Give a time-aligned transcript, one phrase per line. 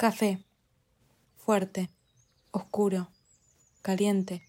[0.00, 0.42] Café.
[1.36, 1.90] Fuerte.
[2.52, 3.10] Oscuro.
[3.82, 4.48] Caliente.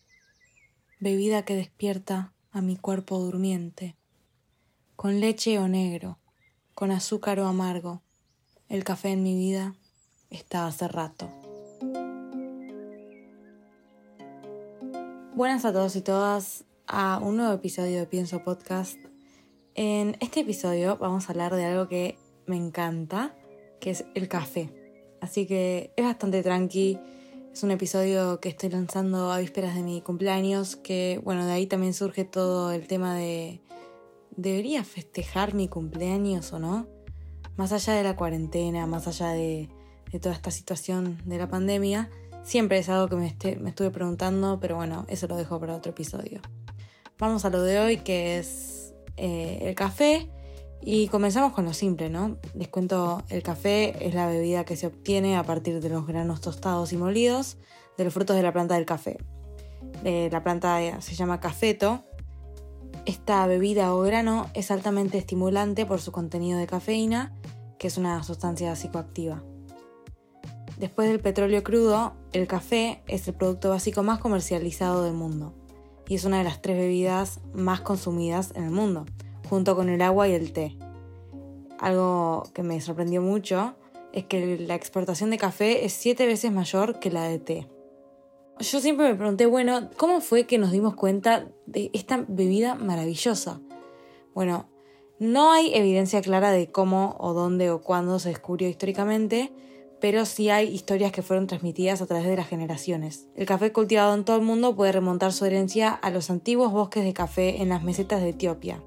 [1.02, 3.98] Bebida que despierta a mi cuerpo durmiente.
[4.96, 6.20] Con leche o negro.
[6.74, 8.02] Con azúcar o amargo.
[8.70, 9.76] El café en mi vida
[10.30, 11.30] está hace rato.
[15.36, 18.98] Buenas a todos y todas a un nuevo episodio de Pienso Podcast.
[19.76, 23.36] En este episodio vamos a hablar de algo que me encanta,
[23.82, 24.81] que es el café.
[25.22, 27.00] Así que es bastante tranqui.
[27.54, 31.68] Es un episodio que estoy lanzando a vísperas de mi cumpleaños, que bueno, de ahí
[31.68, 33.62] también surge todo el tema de
[34.36, 36.88] ¿debería festejar mi cumpleaños o no?
[37.58, 39.70] Más allá de la cuarentena, más allá de,
[40.22, 42.10] toda esta situación de la pandemia,
[42.44, 45.92] siempre es algo que me, me estuve preguntando, pero bueno, eso lo dejo para otro
[45.92, 46.42] episodio.
[47.20, 50.30] Vamos a lo de hoy, que es eh, el café
[50.84, 52.38] y comenzamos con lo simple, ¿no?
[52.56, 56.42] Les cuento, el café es la bebida que se obtiene a partir de los granos
[56.42, 57.58] tostados y molidos
[57.98, 59.18] de los frutos de la planta del café.
[60.04, 62.02] Eh, la planta se llama cafeto.
[63.06, 67.36] Esta bebida o grano es altamente estimulante por su contenido de cafeína,
[67.78, 69.44] que es una sustancia psicoactiva.
[70.80, 75.54] Después del petróleo crudo, el café es el producto básico más comercializado del mundo
[76.08, 79.06] y es una de las tres bebidas más consumidas en el mundo
[79.52, 80.78] junto con el agua y el té.
[81.78, 83.76] Algo que me sorprendió mucho
[84.14, 87.68] es que la exportación de café es siete veces mayor que la de té.
[88.60, 93.60] Yo siempre me pregunté, bueno, ¿cómo fue que nos dimos cuenta de esta bebida maravillosa?
[94.34, 94.70] Bueno,
[95.20, 99.52] no hay evidencia clara de cómo o dónde o cuándo se descubrió históricamente,
[100.00, 103.28] pero sí hay historias que fueron transmitidas a través de las generaciones.
[103.36, 107.04] El café cultivado en todo el mundo puede remontar su herencia a los antiguos bosques
[107.04, 108.82] de café en las mesetas de Etiopía.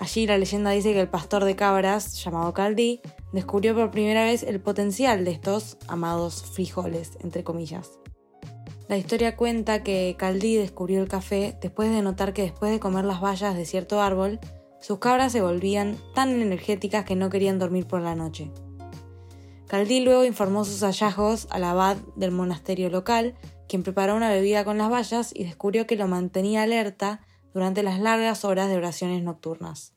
[0.00, 3.02] Allí la leyenda dice que el pastor de cabras, llamado Caldí,
[3.34, 7.90] descubrió por primera vez el potencial de estos amados frijoles, entre comillas.
[8.88, 13.04] La historia cuenta que Caldí descubrió el café después de notar que después de comer
[13.04, 14.40] las bayas de cierto árbol,
[14.80, 18.50] sus cabras se volvían tan energéticas que no querían dormir por la noche.
[19.66, 23.34] Caldí luego informó sus hallazgos al abad del monasterio local,
[23.68, 27.20] quien preparó una bebida con las bayas y descubrió que lo mantenía alerta
[27.52, 29.92] durante las largas horas de oraciones nocturnas.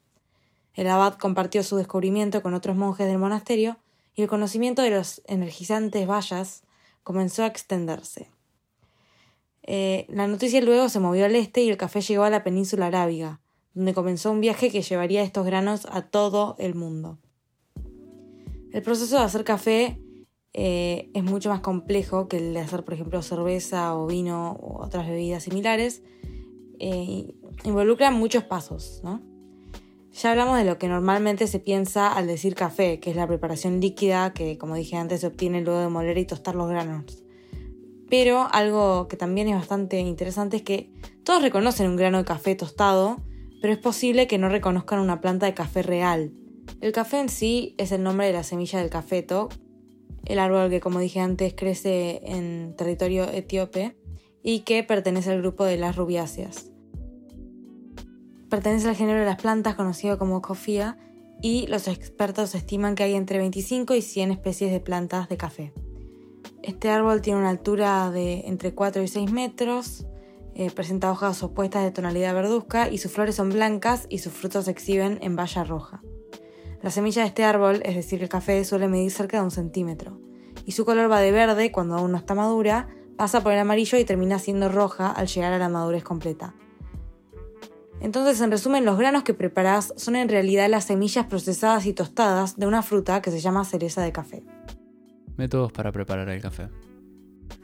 [0.74, 3.78] El abad compartió su descubrimiento con otros monjes del monasterio
[4.16, 6.64] y el conocimiento de los energizantes bayas
[7.04, 8.30] comenzó a extenderse.
[9.64, 12.88] Eh, la noticia luego se movió al este y el café llegó a la península
[12.88, 13.40] arábiga,
[13.74, 17.18] donde comenzó un viaje que llevaría estos granos a todo el mundo.
[18.72, 20.00] El proceso de hacer café
[20.54, 24.82] eh, es mucho más complejo que el de hacer, por ejemplo, cerveza o vino u
[24.82, 26.02] otras bebidas similares.
[26.86, 27.34] Eh,
[27.64, 29.22] involucra muchos pasos, ¿no?
[30.12, 33.80] Ya hablamos de lo que normalmente se piensa al decir café, que es la preparación
[33.80, 37.24] líquida que, como dije antes, se obtiene luego de moler y tostar los granos.
[38.10, 40.92] Pero algo que también es bastante interesante es que
[41.24, 43.22] todos reconocen un grano de café tostado,
[43.62, 46.34] pero es posible que no reconozcan una planta de café real.
[46.82, 49.48] El café en sí es el nombre de la semilla del cafeto,
[50.26, 53.96] el árbol que, como dije antes, crece en territorio etíope
[54.44, 56.73] y que pertenece al grupo de las rubiáceas.
[58.54, 60.96] Pertenece al género de las plantas conocido como cofía
[61.42, 65.74] y los expertos estiman que hay entre 25 y 100 especies de plantas de café.
[66.62, 70.06] Este árbol tiene una altura de entre 4 y 6 metros,
[70.54, 74.66] eh, presenta hojas opuestas de tonalidad verduzca y sus flores son blancas y sus frutos
[74.66, 76.04] se exhiben en valla roja.
[76.84, 80.20] La semilla de este árbol, es decir, el café, suele medir cerca de un centímetro
[80.64, 82.88] y su color va de verde cuando aún no está madura,
[83.18, 86.54] pasa por el amarillo y termina siendo roja al llegar a la madurez completa.
[88.04, 92.58] Entonces, en resumen, los granos que preparas son en realidad las semillas procesadas y tostadas
[92.58, 94.44] de una fruta que se llama cereza de café.
[95.38, 96.68] Métodos para preparar el café.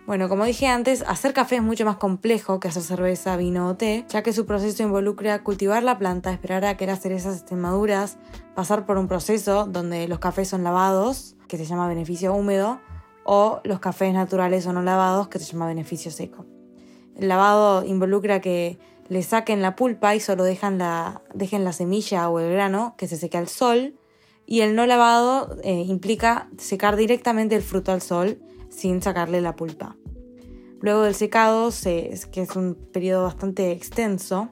[0.08, 3.76] Bueno, como dije antes, hacer café es mucho más complejo que hacer cerveza, vino o
[3.76, 7.60] té, ya que su proceso involucra cultivar la planta, esperar a que las cerezas estén
[7.60, 8.18] maduras,
[8.56, 12.80] pasar por un proceso donde los cafés son lavados, que se llama beneficio húmedo,
[13.26, 16.46] o los cafés naturales o no lavados, que se llama beneficio seco.
[17.18, 18.80] El lavado involucra que
[19.10, 23.08] le saquen la pulpa y solo dejan la, dejen la semilla o el grano que
[23.08, 23.96] se seque al sol.
[24.46, 28.40] Y el no lavado eh, implica secar directamente el fruto al sol
[28.70, 29.96] sin sacarle la pulpa.
[30.82, 34.50] Luego del secado, que es un periodo bastante extenso,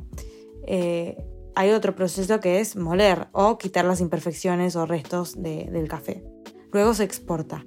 [0.68, 1.18] eh,
[1.56, 6.24] hay otro proceso que es moler o quitar las imperfecciones o restos del café.
[6.72, 7.66] Luego se exporta.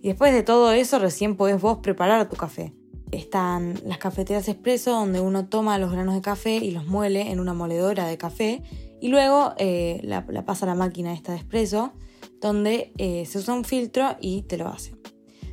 [0.00, 2.74] Y después de todo eso, recién podés vos preparar tu café.
[3.12, 7.40] Están las cafeteras expreso donde uno toma los granos de café y los muele en
[7.40, 8.62] una moledora de café
[9.00, 11.92] y luego eh, la, pasa a la máquina esta de expreso
[12.40, 14.94] donde eh, se usa un filtro y te lo hace.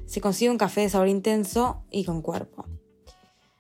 [0.06, 2.66] Se consigue un café de sabor intenso y con cuerpo.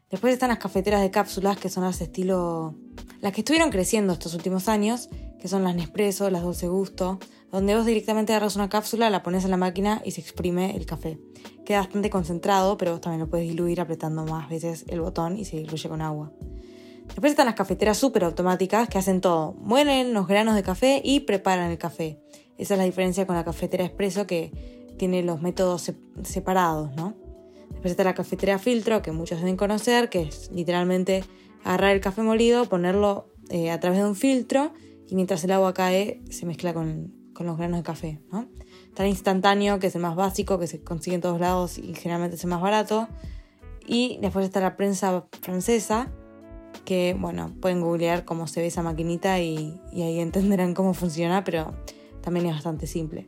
[0.09, 2.75] Después están las cafeteras de cápsulas, que son las estilo.
[3.21, 5.09] las que estuvieron creciendo estos últimos años,
[5.39, 7.19] que son las Nespresso, las Dulce Gusto,
[7.51, 10.85] donde vos directamente agarras una cápsula, la pones en la máquina y se exprime el
[10.85, 11.19] café.
[11.65, 15.45] Queda bastante concentrado, pero vos también lo puedes diluir apretando más veces el botón y
[15.45, 16.31] se diluye con agua.
[17.07, 19.53] Después están las cafeteras súper automáticas que hacen todo.
[19.53, 22.21] Muelen los granos de café y preparan el café.
[22.57, 25.91] Esa es la diferencia con la cafetera expreso que tiene los métodos
[26.23, 27.15] separados, ¿no?
[27.71, 31.23] Después está la cafetera filtro, que muchos deben conocer, que es literalmente
[31.63, 34.73] agarrar el café molido, ponerlo eh, a través de un filtro
[35.07, 38.19] y mientras el agua cae se mezcla con, los granos de café.
[38.31, 38.47] ¿no?
[38.87, 41.93] Está el instantáneo, que es el más básico, que se consigue en todos lados y
[41.95, 43.07] generalmente es el más barato.
[43.85, 46.11] Y después está la prensa francesa,
[46.85, 51.43] que bueno, pueden googlear cómo se ve esa maquinita y, y ahí entenderán cómo funciona,
[51.43, 51.73] pero
[52.21, 53.27] también es bastante simple.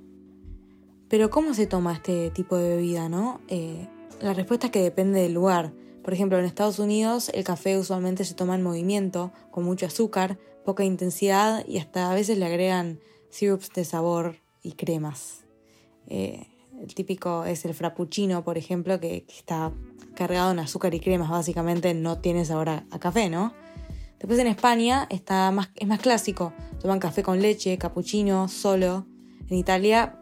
[1.10, 3.42] Pero ¿cómo se toma este tipo de bebida, no?
[3.50, 3.88] Eh,
[4.22, 5.74] la respuesta es que depende del lugar.
[6.04, 10.38] Por ejemplo, en Estados Unidos el café usualmente se toma en movimiento, con mucho azúcar,
[10.64, 13.00] poca intensidad y hasta a veces le agregan
[13.32, 15.46] sirups de sabor y cremas.
[16.08, 16.48] Eh,
[16.80, 19.72] el típico es el frappuccino, por ejemplo, que, está
[20.16, 23.54] cargado en azúcar y cremas, básicamente no tiene sabor a, café, ¿no?
[24.20, 29.08] Después en España está más, es más clásico, toman café con leche, cappuccino, solo.
[29.50, 30.20] En Italia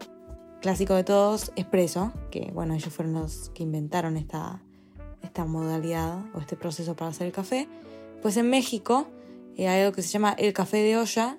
[0.62, 4.62] clásico de todos, espresso, que bueno, ellos fueron los que inventaron esta,
[5.22, 7.68] esta modalidad o este proceso para hacer el café.
[8.22, 9.08] Pues en México
[9.56, 11.38] eh, hay algo que se llama el café de olla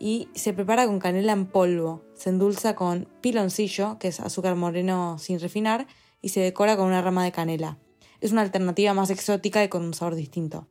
[0.00, 2.02] y se prepara con canela en polvo.
[2.14, 5.86] Se endulza con piloncillo, que es azúcar moreno sin refinar,
[6.22, 7.78] y se decora con una rama de canela.
[8.20, 10.66] Es una alternativa más exótica y con un sabor distinto.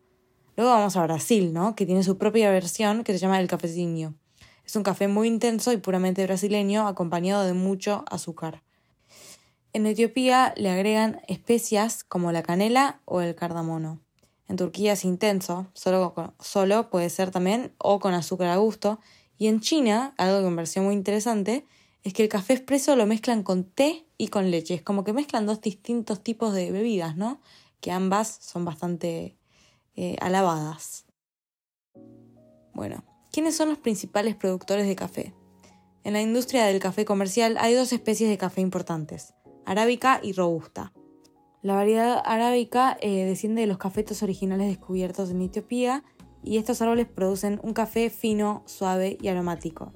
[0.57, 1.75] Luego vamos a Brasil, ¿no?
[1.75, 4.15] que tiene su propia versión que se llama el cafezinho.
[4.65, 8.63] Es un café muy intenso y puramente brasileño, acompañado de mucho azúcar.
[9.73, 13.99] En Etiopía le agregan especias como la canela o el cardamomo.
[14.47, 18.99] En Turquía es intenso, solo, solo puede ser también o con azúcar a gusto.
[19.39, 21.65] Y en China, algo que me pareció muy interesante,
[22.03, 24.75] es que el café expreso lo mezclan con té y con leche.
[24.75, 27.41] Es como que mezclan dos distintos tipos de bebidas, ¿no?
[27.81, 29.35] Que ambas son bastante
[29.95, 31.05] eh, alabadas.
[32.73, 35.33] Bueno, ¿Quiénes son los principales productores de café?
[36.03, 39.35] En la industria del café comercial hay dos especies de café importantes,
[39.65, 40.93] arábica y robusta.
[41.61, 46.03] La variedad arábica eh, desciende de los cafetos originales descubiertos en Etiopía
[46.43, 49.91] y estos árboles producen un café fino, suave y aromático.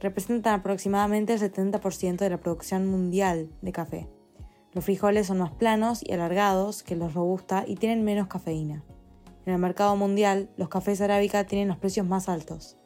[0.00, 4.08] Representan aproximadamente el 70% de la producción mundial de café.
[4.72, 8.84] Los frijoles son más planos y alargados que los robusta y tienen menos cafeína.
[9.46, 12.76] En el mercado mundial, los cafés arábica tienen los precios más altos.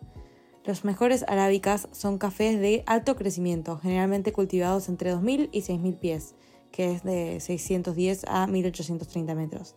[0.65, 6.35] Los mejores arábicas son cafés de alto crecimiento, generalmente cultivados entre 2.000 y 6.000 pies,
[6.71, 9.75] que es de 610 a 1.830 metros,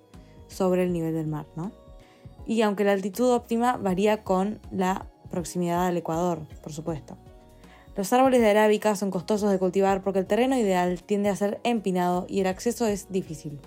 [0.47, 1.71] sobre el nivel del mar, ¿no?
[2.45, 7.17] Y aunque la altitud óptima varía con la proximidad al Ecuador, por supuesto.
[7.95, 11.59] Los árboles de arábica son costosos de cultivar porque el terreno ideal tiende a ser
[11.63, 13.59] empinado y el acceso es difícil.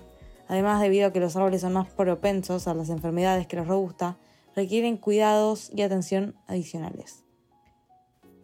[0.49, 4.17] Además, debido a que los árboles son más propensos a las enfermedades que los robusta,
[4.55, 7.23] requieren cuidados y atención adicionales.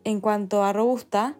[0.03, 1.37] En cuanto a robusta,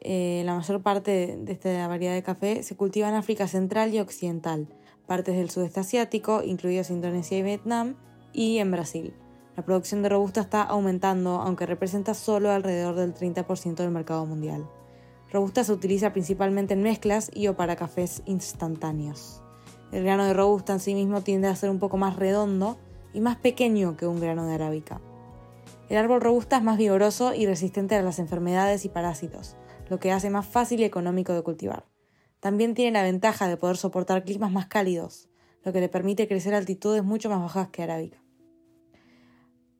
[0.00, 4.00] eh, la mayor parte de esta variedad de café se cultiva en África Central y
[4.00, 4.68] Occidental,
[5.06, 7.96] partes del sudeste asiático, incluidos Indonesia y Vietnam,
[8.36, 9.14] y en Brasil.
[9.56, 14.68] La producción de robusta está aumentando, aunque representa solo alrededor del 30% del mercado mundial.
[15.32, 19.42] Robusta se utiliza principalmente en mezclas y o para cafés instantáneos.
[19.90, 22.76] El grano de robusta en sí mismo tiende a ser un poco más redondo
[23.14, 25.00] y más pequeño que un grano de arábica.
[25.88, 29.56] El árbol robusta es más vigoroso y resistente a las enfermedades y parásitos,
[29.88, 31.86] lo que hace más fácil y económico de cultivar.
[32.40, 35.30] También tiene la ventaja de poder soportar climas más cálidos,
[35.64, 38.25] lo que le permite crecer a altitudes mucho más bajas que arábica.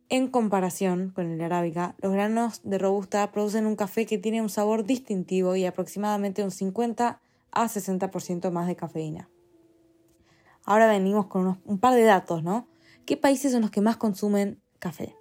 [0.09, 4.49] En comparación con el arábica, los granos de robusta producen un café que tiene un
[4.49, 7.21] sabor distintivo y aproximadamente un 50
[7.51, 9.29] a 60% más de cafeína.
[10.65, 12.69] Ahora venimos con un par de datos, ¿no?
[13.05, 15.17] ¿Qué países son los que más consumen café?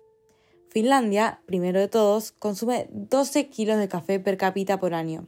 [0.70, 5.28] Finlandia, primero de todos, consume 12 kilos de café per cápita por año.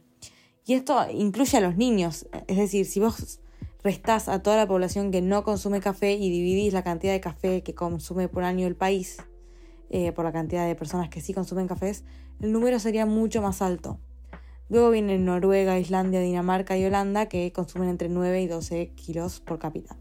[0.66, 2.28] Y esto incluye a los niños.
[2.46, 3.40] Es decir, si vos
[3.82, 7.62] restás a toda la población que no consume café y dividís la cantidad de café
[7.62, 9.18] que consume por año el país
[9.90, 12.04] eh, por la cantidad de personas que sí consumen cafés,
[12.40, 13.98] el número sería mucho más alto.
[14.68, 19.58] Luego vienen Noruega, Islandia, Dinamarca y Holanda que consumen entre 9 y 12 kilos por
[19.58, 19.96] cápita.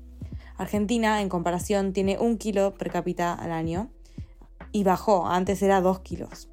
[0.58, 3.90] Argentina, en comparación, tiene un kilo per cápita al año
[4.72, 6.50] y bajó, antes era dos kilos.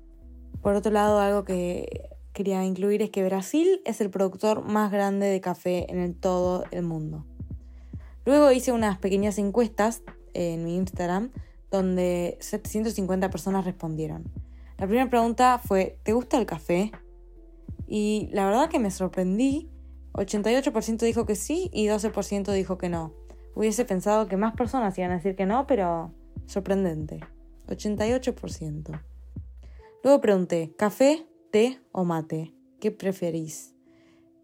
[0.62, 5.26] Por otro lado, algo que quería incluir es que Brasil es el productor más grande
[5.26, 7.25] de café en el todo el mundo.
[8.25, 10.03] Luego hice unas pequeñas encuestas
[10.35, 11.31] en mi Instagram
[11.75, 14.25] donde 750 personas respondieron.
[14.78, 16.93] La primera pregunta fue, ¿te gusta el café?
[17.87, 19.71] Y la verdad que me sorprendí.
[20.12, 23.12] 88% dijo que sí y 12% dijo que no.
[23.54, 26.12] Hubiese pensado que más personas iban a decir que no, pero
[26.47, 27.21] sorprendente.
[27.66, 29.00] 88%.
[30.02, 32.54] Luego pregunté, ¿café, té o mate?
[32.81, 33.75] ¿Qué preferís?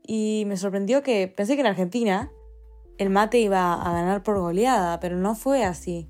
[0.07, 2.33] Y me sorprendió que pensé que en Argentina
[2.99, 6.09] el mate iba a ganar por goleada, pero no fue así.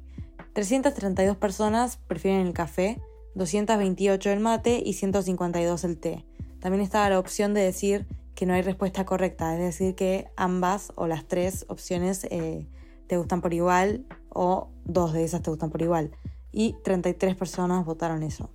[0.60, 3.00] 332 personas prefieren el café,
[3.34, 6.26] 228 el mate y 152 el té.
[6.60, 10.92] También estaba la opción de decir que no hay respuesta correcta, es decir, que ambas
[10.96, 12.68] o las tres opciones eh,
[13.06, 16.10] te gustan por igual o dos de esas te gustan por igual.
[16.52, 18.50] Y 33 personas votaron eso.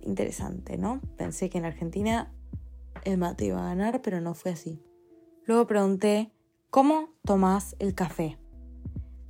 [0.00, 1.02] Interesante, ¿no?
[1.18, 2.32] Pensé que en Argentina
[3.04, 4.82] el mate iba a ganar, pero no fue así.
[5.44, 6.32] Luego pregunté,
[6.70, 8.38] ¿cómo tomás el café?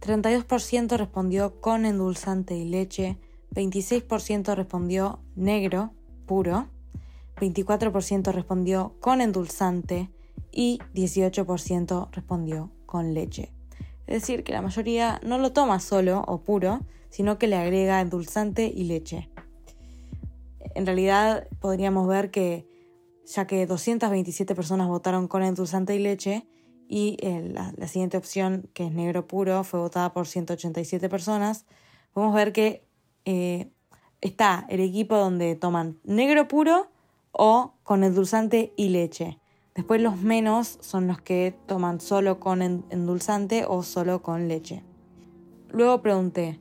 [0.01, 3.19] 32% respondió con endulzante y leche,
[3.55, 5.93] 26% respondió negro,
[6.27, 6.69] puro,
[7.37, 10.11] 24% respondió con endulzante
[10.53, 13.53] y 18% respondió con leche.
[14.07, 18.01] Es decir, que la mayoría no lo toma solo o puro, sino que le agrega
[18.01, 19.29] endulzante y leche.
[20.75, 22.67] En realidad podríamos ver que
[23.27, 26.47] ya que 227 personas votaron con endulzante y leche
[26.89, 31.67] y eh, la, siguiente opción, que es negro puro, fue votada por 187 personas,
[32.13, 32.83] podemos ver que
[33.27, 33.71] eh,
[34.23, 36.91] está el equipo donde toman negro puro
[37.31, 39.39] o con endulzante y leche.
[39.75, 44.83] Después los menos son los que toman solo con endulzante o solo con leche.
[45.69, 46.59] Luego pregunté,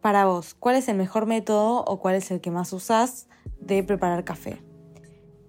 [0.00, 3.28] para vos, ¿cuál es el mejor método o cuál es el que más usás
[3.60, 4.62] de preparar café?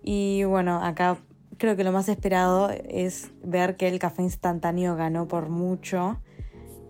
[0.01, 1.19] Y bueno, acá
[1.57, 6.19] creo que lo más esperado es ver que el café instantáneo ganó por mucho.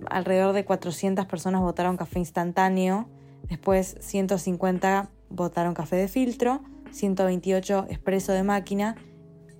[0.08, 3.08] Alrededor de 400 personas votaron café instantáneo,
[3.44, 6.62] después 150 votaron café de filtro
[6.94, 8.96] 128 expreso de máquina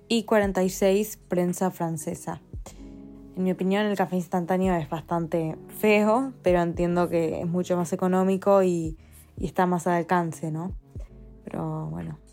[0.08, 2.40] y 46 prensa francesa.
[3.36, 7.92] En mi opinión el café instantáneo es bastante feo, pero entiendo que es mucho más
[7.92, 8.96] económico y,
[9.40, 10.72] está más al alcance, ¿no?
[11.44, 12.23] Pero bueno.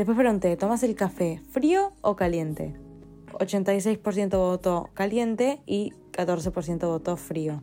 [0.00, 2.74] Después pregunté, ¿tomas el café frío o caliente?
[3.32, 7.62] 86% votó caliente y 14% votó frío.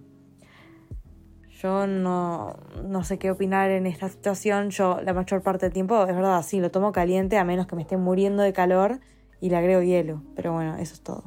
[1.60, 2.56] Yo no,
[2.88, 4.70] no, sé qué opinar en esta situación.
[4.70, 7.76] Yo la mayor parte del tiempo, es verdad, sí, lo tomo caliente a menos que
[7.76, 9.00] me esté muriendo de calor
[9.42, 10.22] y le agrego hielo.
[10.36, 11.24] Pero bueno, eso es todo.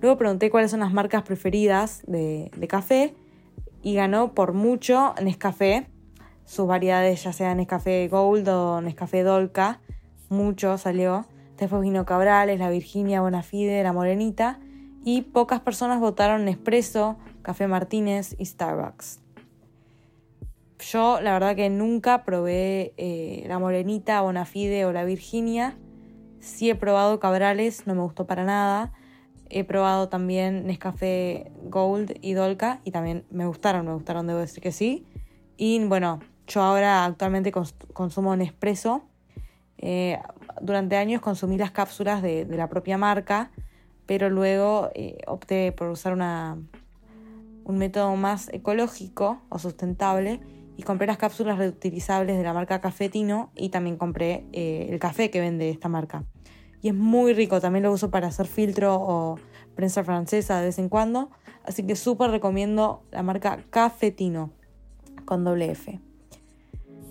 [0.00, 3.16] Luego pregunté cuáles son las marcas preferidas de, de café
[3.82, 5.88] y ganó por mucho Nescafé.
[6.44, 9.80] Sus variedades, ya sean Nescafé Gold o Nescafé Dolca,
[10.30, 11.26] mucho salió.
[11.58, 14.58] Después vino Cabrales, la Virginia, Bonafide, la Morenita.
[15.04, 19.20] Y pocas personas votaron Nespresso, Café Martínez y Starbucks.
[20.78, 25.76] Yo la verdad que nunca probé eh, la Morenita, Bonafide o la Virginia.
[26.38, 28.92] Sí he probado Cabrales, no me gustó para nada.
[29.50, 34.62] He probado también Nescafé Gold y Dolca y también me gustaron, me gustaron, debo decir
[34.62, 35.06] que sí.
[35.56, 39.09] Y bueno, yo ahora actualmente consumo Nespresso.
[39.82, 40.18] Eh,
[40.60, 43.50] durante años consumí las cápsulas de, la propia marca,
[44.06, 50.40] pero luego eh, opté por usar un método más ecológico o sustentable
[50.76, 55.30] y compré las cápsulas reutilizables de la marca Cafetino y también compré eh, el café
[55.30, 56.24] que vende esta marca.
[56.82, 59.38] Y es muy rico, también lo uso para hacer filtro o
[59.74, 61.30] prensa francesa de vez en cuando,
[61.64, 64.50] así que súper recomiendo la marca Cafetino
[65.24, 66.00] con doble F.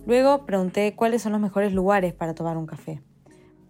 [0.06, 3.02] Luego pregunté cuáles son los mejores lugares para tomar un café.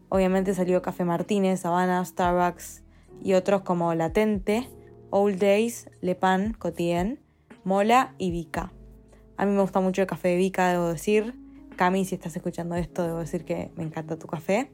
[0.09, 2.83] Obviamente salió Café Martínez, Habana, Starbucks
[3.21, 4.67] y otros como Latente,
[5.11, 7.19] Old Days, Le Pan, Cotien,
[7.63, 8.71] Mola y Vika.
[9.37, 11.35] A mí me gusta mucho el café de Vika, debo decir.
[11.75, 14.71] Cami, si estás escuchando esto, debo decir que me encanta tu café.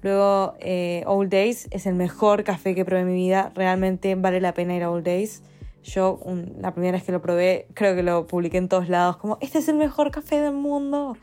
[0.00, 3.52] Luego, eh, Old Days es el mejor café que probé en mi vida.
[3.54, 5.42] Realmente vale la pena ir a Old Days.
[5.88, 6.20] Yo,
[6.60, 9.58] la primera vez que lo probé, creo que lo publiqué en todos lados, como, este
[9.58, 11.16] es el mejor café del mundo.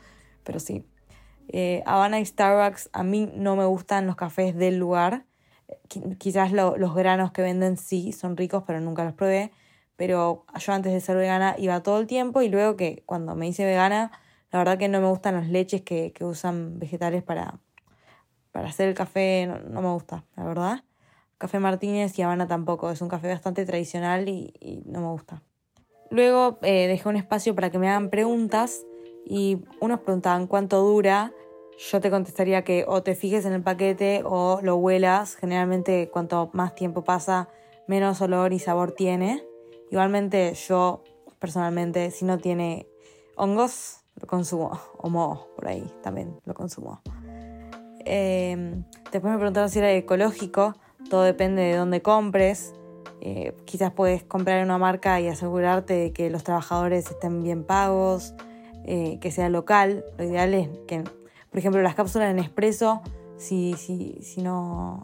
[0.44, 0.84] Pero sí.
[1.48, 5.24] Eh, Habana y Starbucks, a mí no me gustan los cafés del lugar.
[6.18, 9.52] Quizás los granos que venden sí son ricos, pero nunca los probé
[9.96, 13.48] pero yo antes de ser vegana iba todo el tiempo y luego que cuando me
[13.48, 14.12] hice vegana,
[14.52, 17.58] la verdad que no me gustan las leches que, usan vegetales para,
[18.52, 20.84] para hacer el café, no, me gusta, la verdad.
[21.38, 25.42] Café Martínez y Habana tampoco, es un café bastante tradicional y, no me gusta.
[26.10, 28.86] Luego eh, dejé un espacio para que me hagan preguntas
[29.24, 31.32] y unos preguntaban cuánto dura
[31.78, 35.36] yo te contestaría que o te fijes en el paquete o lo huelas.
[35.36, 37.48] Generalmente cuanto más tiempo pasa,
[37.86, 39.44] menos olor y sabor tiene.
[39.90, 41.04] Igualmente yo
[41.38, 42.88] personalmente, si no tiene
[43.36, 44.78] hongos, lo consumo.
[44.98, 47.02] O moho, por ahí también lo consumo.
[48.04, 50.74] Em, después me preguntaron si era ecológico.
[51.10, 52.74] Todo depende de dónde compres.
[53.20, 58.34] Eh, quizás puedes comprar una marca y asegurarte de que los trabajadores estén bien pagos,
[58.84, 60.04] eh, que sea local.
[60.18, 63.02] Lo ideal es que, por ejemplo, las cápsulas en expreso,
[63.36, 65.02] si, si, si, no,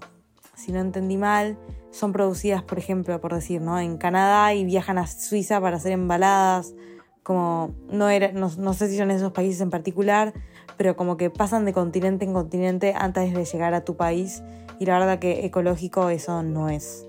[0.54, 1.56] si no entendí mal,
[1.90, 3.78] son producidas, por ejemplo, por decir, ¿no?
[3.78, 6.74] en Canadá y viajan a Suiza para hacer embaladas.
[7.22, 10.32] Como no, era, no, no sé si son esos países en particular,
[10.76, 14.42] pero como que pasan de continente en continente antes de llegar a tu país
[14.82, 17.06] y la verdad que ecológico eso no es.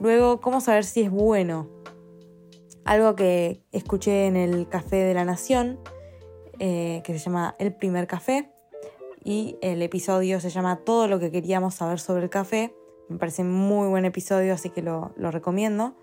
[0.00, 1.68] Luego, ¿cómo saber si es bueno?
[2.84, 5.78] Algo que escuché en el Café de la Nación,
[6.58, 8.50] eh, que se llama El primer café,
[9.22, 12.74] y el episodio se llama Todo lo que queríamos saber sobre el café.
[13.08, 15.94] Me parece muy buen episodio, así que lo, recomiendo.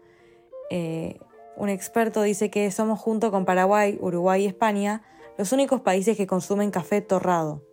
[0.70, 1.20] Eh,
[1.58, 5.02] un experto dice que somos junto con Paraguay, Uruguay y España
[5.38, 7.64] los únicos países que consumen café torrado.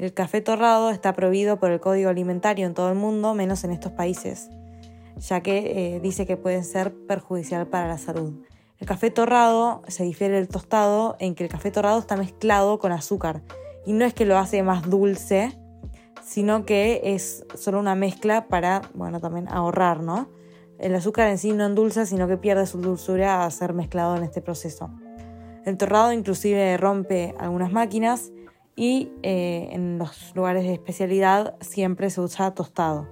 [0.00, 3.70] El café torrado está prohibido por el Código Alimentario en todo el mundo, menos en
[3.70, 4.48] estos países,
[5.18, 8.32] ya que eh, dice que puede ser perjudicial para la salud.
[8.78, 12.92] El café torrado se difiere del tostado en que el café torrado está mezclado con
[12.92, 13.42] azúcar
[13.84, 15.52] y no es que lo hace más dulce,
[16.24, 20.30] sino que es solo una mezcla para, bueno, también ahorrar, ¿no?
[20.78, 24.22] El azúcar en sí no endulza, sino que pierde su dulzura a ser mezclado en
[24.22, 24.88] este proceso.
[25.66, 28.32] El torrado inclusive rompe algunas máquinas
[28.76, 33.08] y eh, en los lugares de especialidad siempre se usa tostado.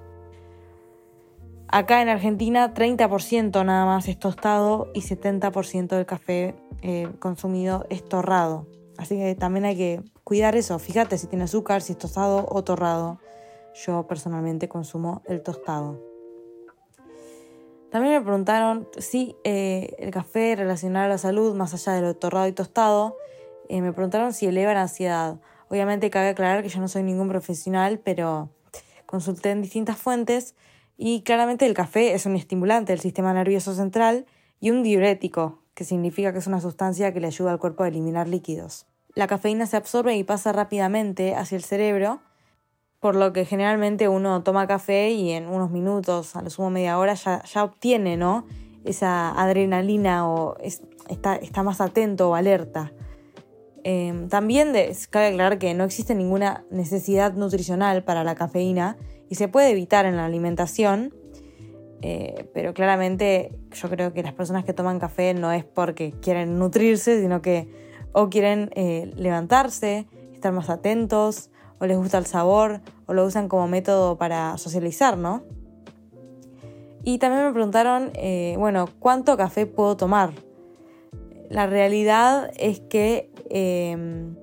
[1.71, 8.03] Acá en Argentina 30% nada más es tostado y 70% del café eh, consumido es
[8.05, 8.67] torrado.
[8.97, 10.79] Así que también hay que cuidar eso.
[10.79, 13.21] Fíjate si tiene azúcar, si es tostado o torrado.
[13.87, 16.03] Yo personalmente consumo el tostado.
[17.91, 22.17] También me preguntaron si eh, el café relacionado a la salud, más allá de lo
[22.17, 23.17] torrado y tostado,
[23.69, 25.41] eh, me preguntaron si eleva la ansiedad.
[25.69, 28.51] Obviamente cabe aclarar que yo no soy ningún profesional, pero
[29.07, 30.55] consulté en distintas fuentes
[30.97, 34.27] y claramente el café es un estimulante del sistema nervioso central
[34.61, 37.89] y un diurético, que significa que es una sustancia que le ayuda al cuerpo a
[37.89, 38.87] eliminar líquidos.
[39.15, 42.21] La cafeína se absorbe y pasa rápidamente hacia el cerebro
[43.01, 46.99] por lo que generalmente uno toma café y en unos minutos, a lo sumo media
[46.99, 48.45] hora, ya, obtiene ¿no?
[48.85, 50.57] esa adrenalina o
[51.09, 52.93] está, más atento o alerta.
[53.91, 54.75] Em, también
[55.09, 58.99] cabe aclarar que no existe ninguna necesidad nutricional para la cafeína
[59.31, 61.15] y se puede evitar en la alimentación,
[62.03, 66.59] eh, pero claramente yo creo que las personas que toman café no es porque quieren
[66.59, 67.67] nutrirse, sino que
[68.13, 71.49] o quieren eh, levantarse, estar más atentos,
[71.79, 75.45] o les gusta el sabor o lo usan como método para socializar, ¿no?
[77.05, 80.33] Y también me preguntaron, eh, bueno, ¿cuánto café puedo tomar?
[81.49, 84.37] La realidad es que em,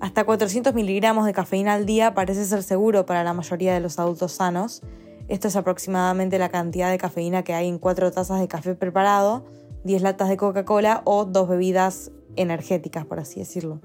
[0.00, 3.98] hasta 400 miligramos de cafeína al día parece ser seguro para la mayoría de los
[3.98, 4.82] adultos sanos.
[5.28, 9.44] Esto es aproximadamente la cantidad de cafeína que hay en 4 tazas de café preparado,
[9.84, 13.80] 10 latas de Coca-Cola o dos bebidas energéticas, por así decirlo.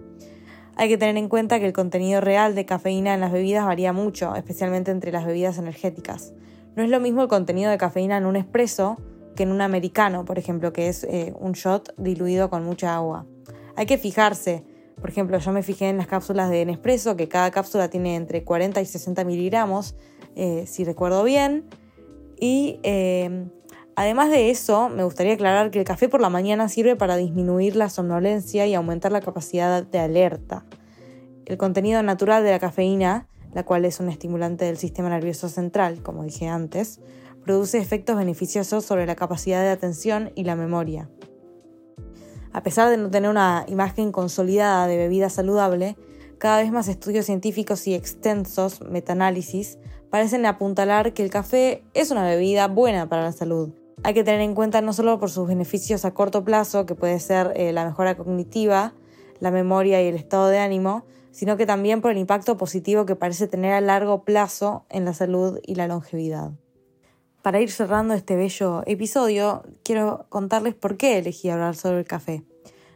[0.76, 3.94] Hay que tener en cuenta que el contenido real de cafeína en las bebidas varía
[3.94, 6.34] mucho, especialmente entre las bebidas energéticas.
[6.76, 8.98] No es lo mismo el contenido de cafeína en un espresso
[9.36, 13.26] que en un americano, por ejemplo, que es eh, un shot diluido con mucha agua.
[13.76, 14.64] Hay que fijarse.
[15.00, 18.44] Por ejemplo, yo me fijé en las cápsulas de Nespresso, que cada cápsula tiene entre
[18.44, 19.96] 40 y 60 miligramos,
[20.36, 21.66] eh, si recuerdo bien.
[22.40, 23.48] Y eh,
[23.96, 27.76] Además de eso, me gustaría aclarar que el café por la mañana sirve para disminuir
[27.76, 30.66] la somnolencia y aumentar la capacidad de alerta.
[31.46, 36.02] El contenido natural de la cafeína, la cual es un estimulante del sistema nervioso central,
[36.02, 37.02] como dije antes,
[37.44, 41.10] produce efectos beneficiosos sobre la capacidad de atención y la memoria.
[42.54, 45.98] A pesar de no tener una imagen consolidada de bebida saludable,
[46.38, 49.78] cada vez más estudios científicos y extensos, metaanálisis,
[50.10, 54.42] parecen apuntalar que el café es una bebida buena para la salud hay que tener
[54.42, 57.86] en cuenta no solo por sus beneficios a corto plazo, que puede ser eh, la
[57.86, 58.94] mejora cognitiva,
[59.40, 63.16] la memoria y el estado de ánimo, sino que también por el impacto positivo que
[63.16, 66.52] parece tener a largo plazo en la salud y la longevidad.
[67.44, 72.46] Para ir cerrando este bello episodio, quiero contarles por qué elegí hablar sobre el café.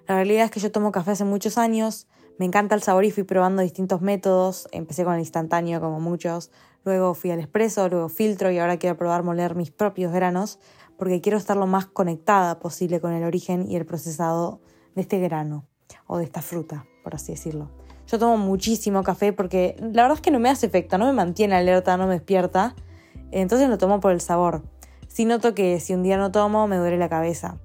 [0.07, 2.07] La realidad es que yo tomo café hace muchos años,
[2.39, 6.49] me encanta el sabor y fui probando distintos métodos, empecé con el instantáneo como muchos,
[6.85, 10.59] luego fui al expreso, luego filtro y ahora quiero probar moler mis propios granos
[10.97, 14.61] porque quiero estar lo más conectada posible con el origen y el procesado
[14.95, 15.65] de este grano
[16.05, 17.69] o de esta fruta, por así decirlo.
[18.07, 21.11] Yo tomo muchísimo café porque la verdad es que no me hace efecto, no me
[21.11, 22.75] mantiene alerta, no me despierta.
[23.31, 24.63] Entonces lo tomo por el sabor.
[25.07, 27.57] Si noto que si un día no tomo me duele la cabeza.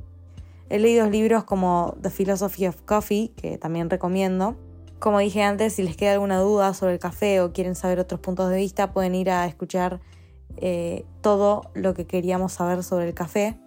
[0.69, 4.57] He leído libros como The Philosophy of Coffee, que también recomiendo.
[4.99, 8.21] Como dije antes, si les queda alguna duda sobre el café o quieren saber otros
[8.21, 10.01] puntos de vista, pueden ir a escuchar
[10.57, 13.59] eh, todo lo que queríamos saber sobre el café,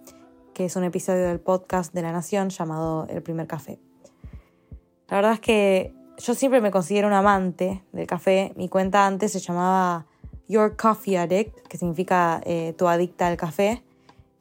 [0.54, 3.78] que es un episodio del podcast de La Nación llamado El primer café.
[5.08, 8.52] La verdad es que yo siempre me considero un amante del café.
[8.56, 10.06] Mi cuenta antes se llamaba
[10.48, 13.82] Your Coffee Addict, que significa eh, tu adicta al café.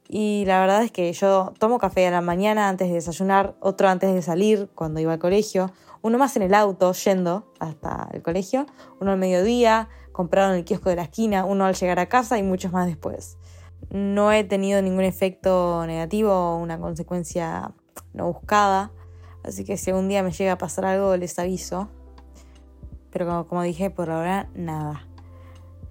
[0.07, 3.89] Y la verdad es que yo tomo café a la mañana antes de desayunar, otro
[3.89, 5.71] antes de salir cuando iba al colegio,
[6.03, 8.67] uno más en el auto yendo hasta el colegio,
[8.99, 12.37] uno al mediodía, comprado en el kiosco de la esquina, uno al llegar a casa
[12.37, 13.37] y muchos más después.
[13.89, 17.71] No he tenido ningún efecto negativo o una consecuencia
[18.13, 18.91] no buscada,
[19.43, 21.89] así que si algún día me llega a pasar algo les aviso.
[23.09, 25.07] Pero como, como dije, por ahora nada.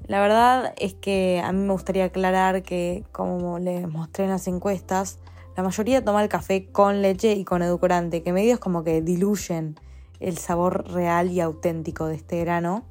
[0.07, 4.47] La verdad es que a mí me gustaría aclarar que, como les mostré en las
[4.49, 5.19] encuestas,
[5.57, 9.77] la mayoría toma el café con leche y con edulcorante, que medios como que diluyen
[10.21, 12.85] el sabor real y auténtico de este grano.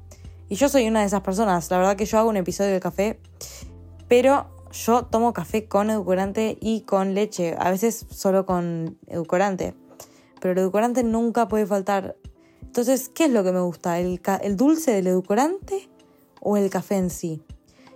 [0.48, 1.70] Y yo soy una de esas personas.
[1.70, 3.20] La verdad que yo hago un episodio de café,
[4.08, 9.74] pero yo tomo café con edulcorante y con leche, a veces solo con edulcorante.
[10.40, 12.16] Pero el edulcorante nunca puede faltar.
[12.62, 14.00] Entonces, ¿qué es lo que me gusta?
[14.00, 15.88] ¿El, el dulce del edulcorante?
[16.44, 17.42] O el café en sí.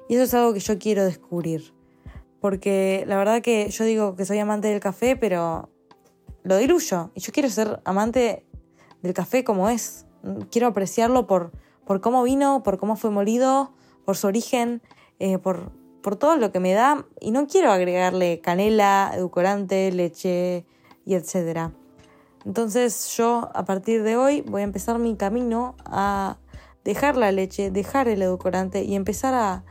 [0.08, 1.72] Y eso es algo que yo quiero descubrir.
[2.40, 5.70] Porque la verdad que yo digo que soy amante del café, pero
[6.42, 7.10] lo diluyo.
[7.14, 8.44] Y yo quiero ser amante
[9.02, 10.06] del café como es.
[10.50, 11.52] Quiero apreciarlo por,
[11.84, 13.72] por cómo vino, por cómo fue molido,
[14.04, 14.82] por su origen,
[15.18, 17.06] eh, por, por todo lo que me da.
[17.20, 20.64] Y no quiero agregarle canela, edulcorante, leche
[21.04, 21.72] y etcétera.
[22.44, 26.38] Entonces yo a partir de hoy voy a empezar mi camino a
[26.88, 29.62] dejar la leche, dejar el edulcorante y empezar a,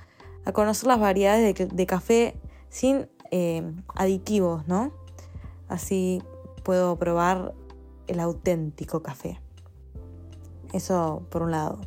[0.54, 2.36] conocer las variedades de, café
[2.70, 3.64] sin eh,
[3.96, 4.94] aditivos, ¿no?
[5.68, 6.22] Así
[6.64, 7.56] puedo probar
[8.06, 9.42] el auténtico café.
[10.74, 11.82] Eso por un lado.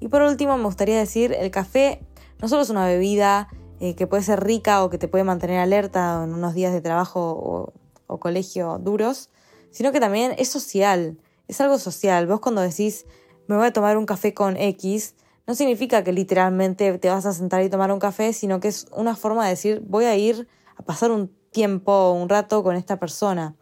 [0.00, 2.04] Y por último me gustaría decir, el café
[2.42, 3.46] no solo es una bebida
[3.78, 6.80] eh, que puede ser rica o que te puede mantener alerta en unos días de
[6.80, 7.72] trabajo
[8.08, 9.30] o colegio duros,
[9.70, 12.26] sino que también es social, es algo social.
[12.26, 13.06] Vos cuando decís
[13.46, 15.14] me voy a tomar un café con X,
[15.46, 18.86] no significa que literalmente te vas a sentar y tomar un café, sino que es
[18.92, 22.98] una forma de decir voy a ir a pasar un tiempo, un rato con esta
[22.98, 23.54] persona.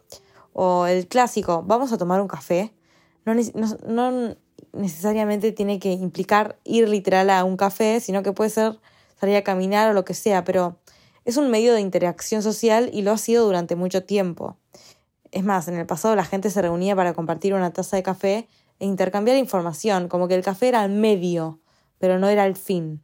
[0.53, 2.73] O el clásico, vamos a tomar un café.
[3.25, 4.37] No,
[4.73, 8.79] necesariamente tiene que implicar ir literal a un café, sino que puede ser
[9.19, 10.79] salir a caminar o lo que sea, pero
[11.25, 14.57] es un medio de interacción social y lo ha sido durante mucho tiempo.
[15.31, 18.49] Es más, en el pasado la gente se reunía para compartir una taza de café
[18.79, 21.61] e intercambiar información, como que el café era el medio,
[21.99, 23.03] pero no era el fin.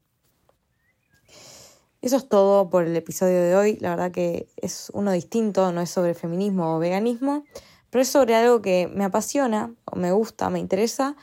[2.00, 3.76] Eso es todo por el episodio de hoy.
[3.80, 7.44] La verdad que es uno distinto, no es sobre feminismo o veganismo,
[7.90, 11.16] pero es sobre algo que me apasiona, me gusta, me interesa,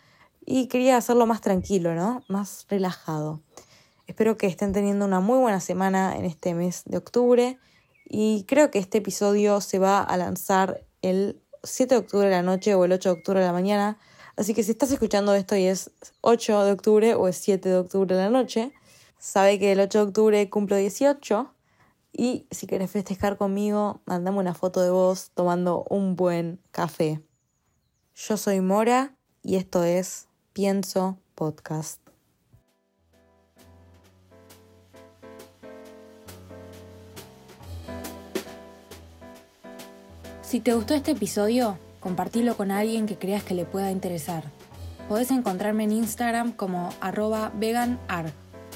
[0.46, 2.24] y quería hacerlo más tranquilo, ¿no?
[2.28, 3.42] Más relajado.
[4.08, 7.58] Espero que estén teniendo una muy buena semana en este mes de octubre
[8.08, 12.44] y creo que este episodio se va a lanzar el 7 de octubre de la
[12.44, 13.98] noche o el 8 de octubre de la mañana
[14.38, 17.78] Así que si estás escuchando esto y es 8 de octubre o es 7 de
[17.78, 18.74] octubre de la noche,
[19.18, 21.52] sabe que el 8 de octubre cumplo 18
[22.12, 27.22] y si quieres festejar conmigo, mandame una foto de vos tomando un buen café.
[28.16, 32.00] Yo soy Mora y esto es Pienso Podcast.
[40.42, 44.44] Si te gustó este episodio, compartilo con alguien que creas que le pueda interesar.
[45.10, 48.32] Podés encontrarme en Instagram como arroba veganar,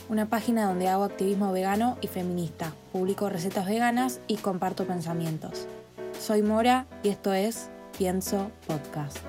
[0.09, 5.67] una página donde hago activismo vegano y feminista, publico recetas veganas y comparto pensamientos.
[6.19, 9.19] Soy Mora y esto es Pienso Podcast.